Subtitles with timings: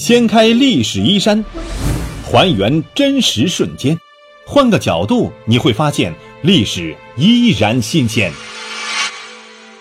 [0.00, 1.44] 掀开历史衣衫，
[2.24, 3.94] 还原真实瞬间，
[4.46, 6.10] 换个角度你会发现
[6.40, 8.32] 历史依然新鲜。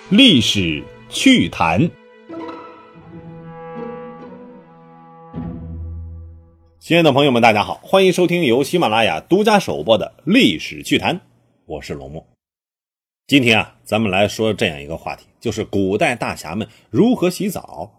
[0.09, 1.89] 历史趣谈，
[6.81, 11.15] 亲爱的朋友们，大家好，欢迎收听由喜马拉雅独家首播的《历史趣谈》，
[11.65, 12.27] 我是龙墨。
[13.25, 17.89] 今天啊，咱们来说这样一个话题，就是古代大侠们如何洗澡。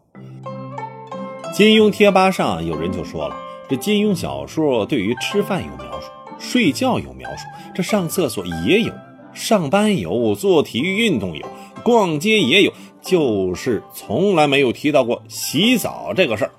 [1.53, 3.37] 金庸贴吧上有人就说了，
[3.69, 6.09] 这金庸小说对于吃饭有描述，
[6.39, 8.93] 睡觉有描述，这上厕所也有，
[9.35, 11.45] 上班有，做体育运动有，
[11.83, 12.73] 逛街也有，
[13.03, 16.53] 就是从来没有提到过洗澡这个事儿。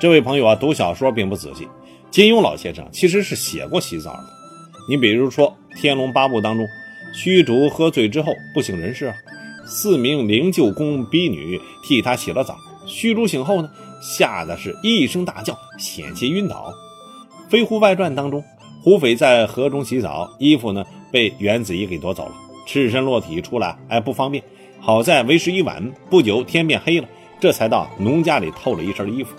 [0.00, 1.68] 这位朋友啊，读小说并不仔细，
[2.10, 4.24] 金庸老先生其实是写过洗澡的。
[4.88, 6.66] 你比如说《天龙八部》当中。
[7.16, 9.14] 虚竹喝醉之后不省人事啊，
[9.64, 12.56] 四名灵鹫宫婢女替他洗了澡。
[12.86, 13.70] 虚竹醒后呢，
[14.00, 16.72] 吓得是一声大叫，险些晕倒。
[17.50, 18.42] 《飞狐外传》当中，
[18.82, 22.32] 胡斐在河中洗澡，衣服呢被袁子怡给夺走了，
[22.66, 24.42] 赤身裸体出来哎不方便。
[24.80, 27.08] 好在为时已晚，不久天变黑了，
[27.40, 29.34] 这才到农家里偷了一身衣服。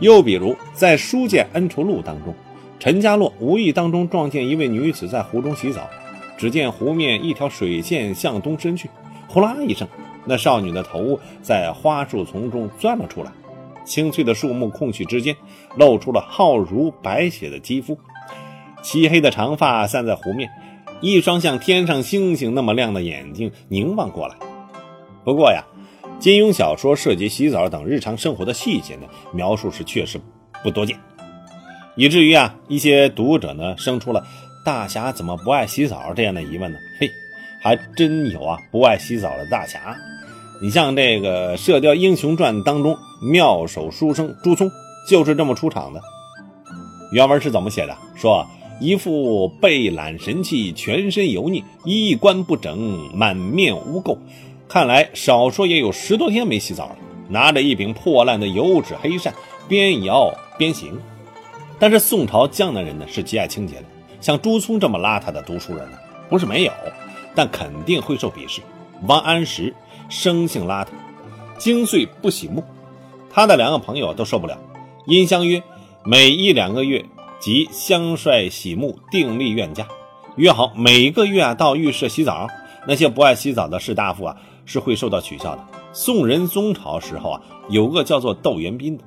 [0.00, 2.34] 又比如在《书剑恩仇录》当中，
[2.78, 5.88] 陈家洛无意当中撞见一位女子在湖中洗澡。
[6.36, 8.90] 只见湖面一条水线向东伸去，
[9.28, 9.86] 呼啦一声，
[10.24, 13.32] 那少女的头在花树丛中钻了出来，
[13.84, 15.36] 青翠的树木空隙之间
[15.76, 17.98] 露出了浩如白雪的肌肤，
[18.82, 20.50] 漆黑的长发散在湖面，
[21.00, 24.34] 一双像天上星星那么亮的眼睛凝望过来。
[25.24, 25.64] 不过呀，
[26.18, 30.20] 金庸小说涉及洗澡等日常生活的细节呢，描述是确实
[30.62, 30.98] 不多见，
[31.96, 34.24] 以至于啊，一些读者呢生出了。
[34.64, 36.78] 大侠怎么不爱洗澡这样的疑问呢？
[36.98, 37.10] 嘿，
[37.64, 38.58] 还真有啊！
[38.70, 39.96] 不爱洗澡的大侠，
[40.60, 44.70] 你像这个《射雕英雄传》当中妙手书生朱聪，
[45.08, 46.02] 就是这么出场的。
[47.10, 47.96] 原文是怎么写的？
[48.14, 48.46] 说
[48.82, 54.18] 一副背懒神气，全身油腻，衣冠不整，满面污垢，
[54.68, 56.96] 看来少说也有十多天没洗澡了。
[57.30, 59.32] 拿着一柄破烂的油纸黑扇，
[59.66, 61.00] 边摇边行。
[61.78, 63.84] 但是宋朝江南人呢，是极爱清洁的。
[64.20, 65.96] 像朱聪这么邋遢的读书人呢，
[66.28, 66.72] 不是没有，
[67.34, 68.62] 但肯定会受鄙视。
[69.06, 69.74] 王安石
[70.08, 70.88] 生性邋遢，
[71.58, 72.62] 经岁不洗沐，
[73.30, 74.58] 他的两个朋友都受不了，
[75.06, 75.62] 因相约
[76.04, 77.04] 每一两个月
[77.40, 79.86] 即相率洗沐，订立院家，
[80.36, 82.48] 约好每个月啊到浴室洗澡。
[82.86, 84.36] 那些不爱洗澡的士大夫啊
[84.66, 85.64] 是会受到取笑的。
[85.92, 89.04] 宋仁宗朝时候啊，有个叫做窦元斌的，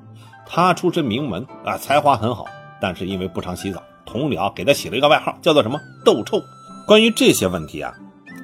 [0.48, 2.46] 他出身名门啊，才华很好，
[2.82, 3.82] 但是因为不常洗澡。
[4.06, 6.42] 同僚给他起了一个外号，叫做什么“豆臭”。
[6.88, 7.94] 关于这些问题啊，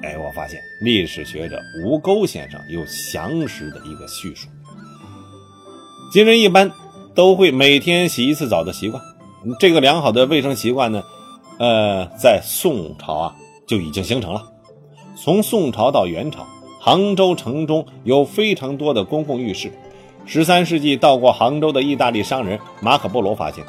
[0.04, 4.48] 哎，我发现历史学者吴钩先生有详实的一个叙述。
[6.12, 6.70] 今人一般
[7.14, 9.02] 都会每天洗一次澡的习惯，
[9.58, 11.02] 这个良好的卫生习惯呢，
[11.58, 13.34] 呃，在宋朝啊
[13.66, 14.46] 就已经形成了。
[15.16, 16.46] 从宋朝到元朝，
[16.78, 19.72] 杭州城中有非常多的公共浴室。
[20.26, 23.64] 十三世纪到过杭州的意大利商人马可波罗发现。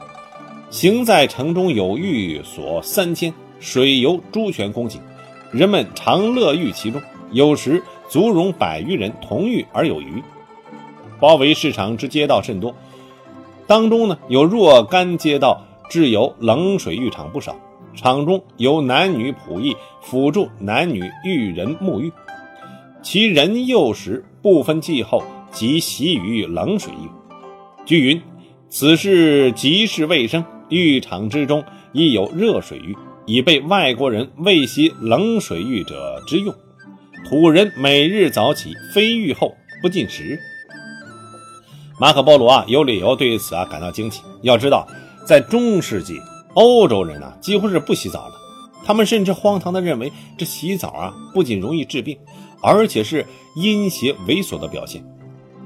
[0.70, 5.00] 行在城中有寓所三千，水游猪泉供给，
[5.56, 7.02] 人们常乐浴其中，
[7.32, 10.22] 有时足容百余人同浴而有余。
[11.18, 12.76] 包围市场之街道甚多，
[13.66, 17.56] 当中呢有若干街道置有冷水浴场不少，
[17.96, 22.12] 场中有男女仆役辅助男女浴人沐浴，
[23.02, 27.08] 其人幼时不分季候即习于冷水浴。
[27.86, 28.22] 据云，
[28.68, 30.44] 此事极是卫生。
[30.68, 36.54] 浴场之中亦有热水浴，以备外国人未洗冷水浴者之用。
[37.28, 40.40] 土人每日早起，非浴后不进食。
[42.00, 44.22] 马可波罗啊，有理由对此啊感到惊奇。
[44.42, 44.88] 要知道，
[45.26, 46.20] 在中世纪，
[46.54, 48.36] 欧洲人啊几乎是不洗澡的，
[48.86, 52.16] 他们甚至荒唐地认为这洗澡啊不仅容易治病，
[52.62, 53.26] 而且是
[53.56, 55.04] 阴邪猥琐的表现。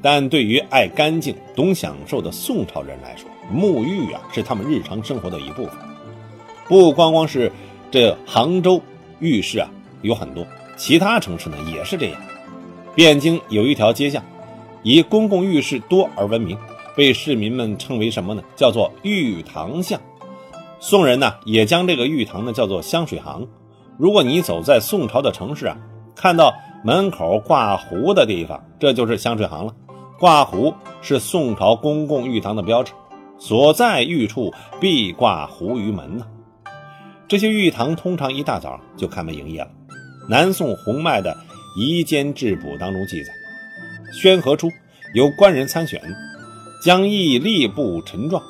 [0.01, 5.73] 但对于爱干净、懂享受的宋朝人来说，沐浴啊，是他们日常生活的一部分。
[6.69, 7.51] 不光光是
[7.89, 8.79] 这杭州
[9.19, 9.67] 浴室啊
[10.03, 10.45] 有很多，
[10.77, 12.21] 其他城市呢也是这样。
[12.95, 14.23] 汴京有一条街巷，
[14.83, 16.55] 以公共浴室多而闻名，
[16.95, 18.43] 被市民们称为什么呢？
[18.55, 19.99] 叫做浴堂巷。
[20.79, 23.47] 宋人呢也将这个浴堂呢叫做香水行。
[23.97, 25.75] 如果你走在宋朝的城市啊，
[26.15, 29.73] 看到门口挂壶的地方，这就是香水行了。
[30.19, 30.71] 挂壶
[31.01, 32.93] 是宋朝公共浴堂的标志。
[33.39, 36.27] 所在浴处必挂壶于门呢。
[37.29, 39.67] 这些玉堂通常一大早就开门营业了。
[40.27, 41.31] 南宋洪迈的
[41.79, 43.31] 《夷坚志补》当中记载，
[44.11, 44.67] 宣和初
[45.13, 46.01] 有官人参选，
[46.83, 48.41] 将亦吏部陈状，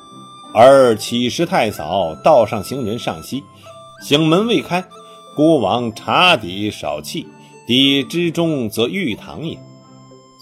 [0.54, 3.42] 而乞食太嫂，道上行人上西，
[4.02, 4.82] 醒门未开，
[5.36, 7.26] 孤王茶底少气，
[7.66, 9.58] 底之中则玉堂也。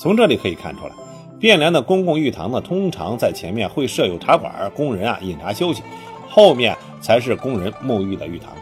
[0.00, 0.92] 从这里可以看出来，
[1.40, 5.82] 汴梁的公共玉堂呢，通常在前面会设有茶馆，工人啊饮茶休息，
[6.28, 8.52] 后面才是工人沐浴的浴堂。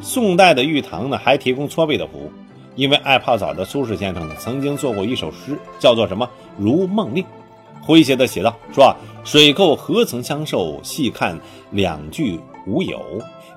[0.00, 2.30] 宋代的浴堂呢，还提供搓背的服务。
[2.76, 6.26] 因为爱泡澡的苏轼先生呢，曾经做过一首诗，叫做什么
[6.58, 7.24] 《如梦令》，
[7.86, 8.92] 诙谐的写道：说
[9.22, 11.38] 水垢何曾相受，细看
[11.70, 13.00] 两句无有。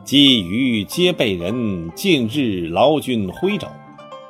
[0.06, 3.68] 鲫鱼皆被人，近日劳君挥肘。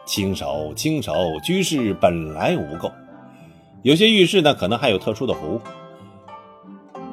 [0.06, 1.14] 轻手轻手，
[1.44, 2.90] 居士本来无垢。
[3.82, 5.62] 有些浴室呢，可能还有特殊的服务。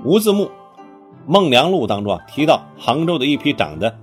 [0.05, 0.45] 吴自牧
[1.27, 3.97] 《孟良录》当中啊，提到杭州的一批长得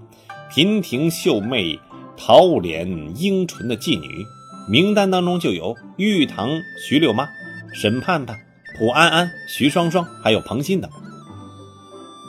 [0.51, 1.79] 娉婷秀媚。
[2.23, 2.87] 桃脸
[3.19, 4.23] 樱唇的妓女
[4.69, 7.27] 名单当中就有玉堂徐六妈、
[7.73, 8.37] 沈盼盼、
[8.77, 10.91] 蒲安安、徐双双，还有彭欣等。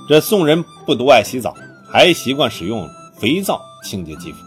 [0.09, 1.55] 这宋人不独爱洗澡，
[1.87, 4.39] 还习惯使用肥皂清洁肌肤。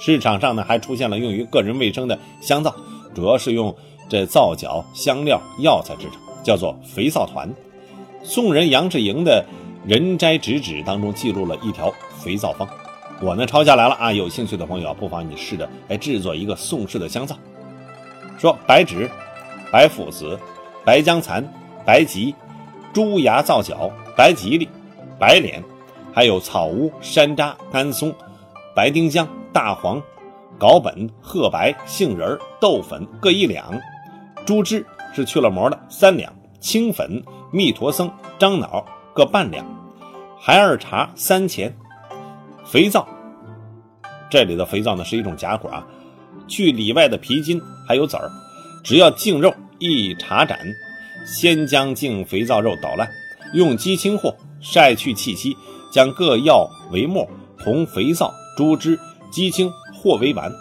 [0.00, 2.74] 市场上呢，还出现了用于个人卫生的香皂，
[3.14, 3.76] 主要是用
[4.08, 6.12] 这皂角、香料、药材制成，
[6.42, 7.52] 叫做肥皂团。
[8.22, 9.44] 宋人杨志莹的
[9.86, 12.68] 《人斋直指》当中记录了一条肥皂方。
[13.22, 17.36] 我呢抄下来了啊，有兴趣的朋友不妨你试着来制作一个宋式的香皂。
[18.36, 19.08] 说白芷、
[19.70, 20.36] 白附子、
[20.84, 21.42] 白姜蚕、
[21.84, 22.34] 白及、
[22.92, 24.68] 猪牙皂角、白吉利、
[25.20, 25.62] 白莲，
[26.12, 28.12] 还有草乌、山楂、甘松、
[28.74, 30.02] 白丁香、大黄、
[30.58, 33.64] 藁本、褐白、杏仁、豆粉各一两，
[34.44, 34.84] 猪脂
[35.14, 37.22] 是去了膜的三两，青粉、
[37.52, 38.84] 蜜陀僧、樟脑
[39.14, 39.64] 各半两，
[40.38, 41.74] 孩儿茶三钱。
[42.64, 43.06] 肥皂，
[44.30, 45.86] 这里的肥皂呢是一种假果啊，
[46.46, 48.30] 去里外的皮筋还有籽儿，
[48.84, 50.58] 只要净肉一茶盏，
[51.26, 53.08] 先将净肥皂肉捣烂，
[53.54, 55.56] 用鸡清或，晒去气息，
[55.92, 57.26] 将各药为末，
[57.62, 58.98] 同肥皂、猪脂、
[59.30, 60.52] 鸡清或为丸。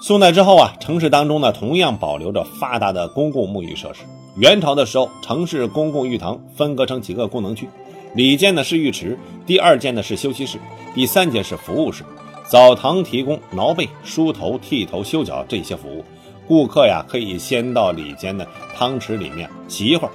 [0.00, 4.02] 宋代之后啊，城市当中呢同样保留着发达的公共沐浴设施。
[4.36, 7.68] 元朝的时候，城市公共浴堂分割成几个功能区。
[8.14, 10.58] 里间呢是浴池，第二间呢是休息室，
[10.94, 12.04] 第三间是服务室。
[12.44, 16.04] 澡堂提供挠背、梳头、剃头、修脚这些服务。
[16.46, 20.10] 顾客呀可以先到里间的汤池里面洗一会儿，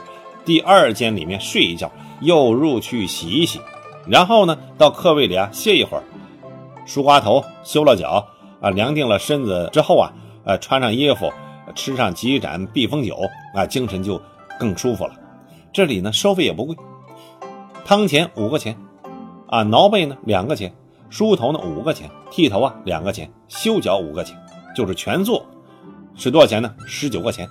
[0.46, 1.92] 第二间里面睡一觉，
[2.22, 3.60] 又入去洗一洗，
[4.06, 6.04] 然后呢到客位里啊歇一会儿，
[6.86, 8.28] 梳刮头、修了脚
[8.62, 10.14] 啊，量定了身子之后啊，
[10.44, 11.32] 呃穿上衣服，
[11.74, 13.18] 吃上几盏避风酒
[13.56, 14.22] 啊，精神就
[14.60, 15.14] 更舒服了。
[15.74, 16.76] 这里呢收费也不贵。
[17.88, 18.76] 汤钱五个钱，
[19.48, 20.74] 啊，挠背呢两个钱，
[21.10, 24.38] 梳头呢五个钱，剃头啊两个钱，修脚五个钱，
[24.76, 25.46] 就是全做，
[26.14, 26.70] 是多少钱呢？
[26.86, 27.48] 十九块钱。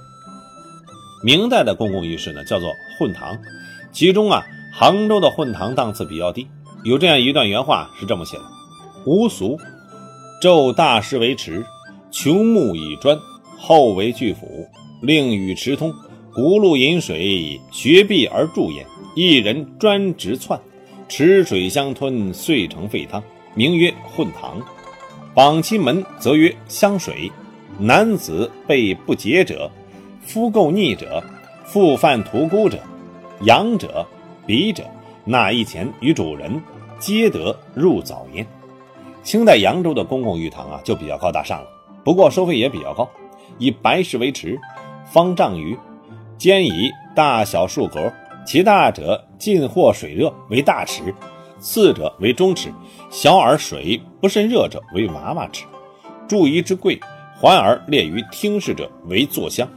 [1.25, 3.39] 明代的公共浴室呢叫做混堂，
[3.91, 4.45] 其中啊
[4.75, 6.47] 杭州的混堂档次比较低。
[6.85, 8.45] 有这样一段原话是这么写的：
[9.07, 9.59] 无俗，
[10.43, 11.65] 昼大师为池，
[12.11, 13.19] 穷木以砖，
[13.57, 14.69] 后为巨斧，
[15.01, 15.95] 令与池通，
[16.35, 18.87] 轱辘饮水，学壁而注焉。
[19.17, 20.61] 一人专职窜，
[21.09, 23.23] 池水相吞，遂成沸汤，
[23.55, 24.61] 名曰混堂。
[25.33, 27.33] 榜其门则曰香水。
[27.79, 29.71] 男子被不洁者，
[30.21, 31.25] 夫垢腻者，
[31.65, 32.79] 复犯屠孤者，
[33.45, 34.07] 养者、
[34.47, 34.85] 鄙者，
[35.25, 36.61] 纳一钱于主人，
[36.99, 38.47] 皆得入早焉。
[39.23, 41.67] 清代扬州的公共浴堂啊，就比较高大上了，
[42.05, 43.09] 不过收费也比较高，
[43.57, 44.61] 以白石为池，
[45.11, 45.75] 方丈余，
[46.37, 48.13] 兼以大小数格。
[48.47, 51.13] 其大者近或水热为大池，
[51.59, 52.73] 次者为中池，
[53.11, 55.65] 小而水不甚热者为娃娃池。
[56.29, 57.01] 注一之贵，
[57.41, 59.69] 环而列于厅室者为坐香，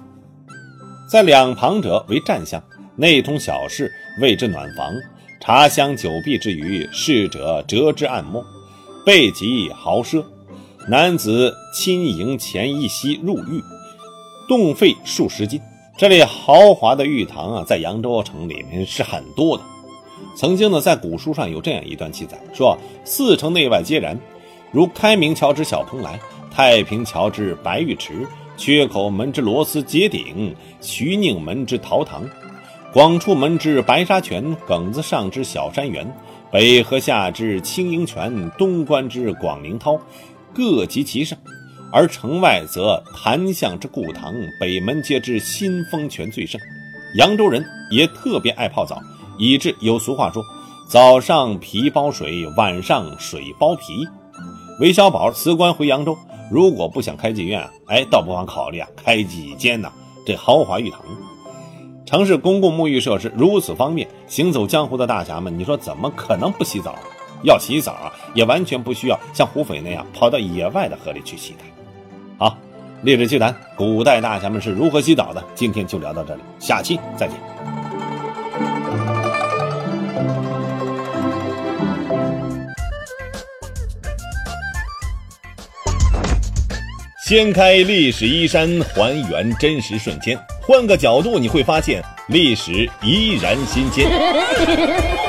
[1.11, 2.63] 在两旁者为站香，
[2.95, 4.93] 内通小室谓之暖房。
[5.41, 8.45] 茶香酒碧之余，侍者折之按摩，
[9.05, 10.23] 备极豪奢。
[10.87, 13.63] 男子亲迎前一夕入浴，
[14.47, 15.59] 动费数十金。
[15.99, 19.63] 这里豪华的浴堂啊，在扬州城里面是很多的。
[20.33, 24.17] 曾经呢，在古书上有这样一段记载，说四城内外皆然，
[24.71, 26.17] 如开明桥之小蓬莱，
[26.49, 28.25] 太平桥之白玉池，
[28.55, 32.23] 缺口门之螺丝结顶，徐宁门之桃堂，
[32.93, 36.09] 广处门之白沙泉，耿子上之小山园，
[36.49, 39.99] 北河下之清英泉，东关之广陵涛，
[40.53, 41.37] 各极其上。
[41.91, 46.59] 而城外则檀巷之故堂，北门皆知新丰泉最盛。
[47.15, 49.01] 扬州人也特别爱泡澡，
[49.39, 50.43] 以致有俗话说
[50.87, 54.07] ：“早上皮包水，晚上水包皮。”
[54.79, 56.15] 韦小宝辞官回扬州，
[56.51, 59.91] 如果不想开妓院啊，哎，倒不妨考虑啊开几间呢
[60.25, 61.01] 这豪华浴堂。
[62.05, 66.95] 城市公共沐浴设施如此方便，行走江湖的大侠们，你说怎么可能不洗澡？
[67.43, 71.59] 要洗澡啊，也完全不需要像胡斐那样跑到野外的河里去洗的。
[73.01, 75.41] 历史趣谈，古代大侠们是如何洗澡的？
[75.55, 77.37] 今天就聊到这里，下期再见。
[87.25, 94.09] 掀开历史衣衫，还原真实瞬间，换个角度你会发现，历史依然新鲜。